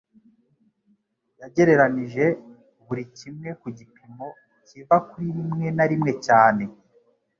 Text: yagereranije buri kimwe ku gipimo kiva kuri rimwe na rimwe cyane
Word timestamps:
yagereranije 1.39 2.25
buri 2.85 3.03
kimwe 3.17 3.49
ku 3.61 3.67
gipimo 3.77 4.27
kiva 4.67 4.95
kuri 5.09 5.27
rimwe 5.37 5.67
na 5.77 5.85
rimwe 5.91 6.11
cyane 6.25 6.63